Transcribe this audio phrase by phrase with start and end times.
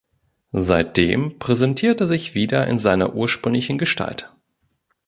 [0.57, 4.33] Seitdem präsentiert er sich wieder in seiner ursprünglichen Gestalt.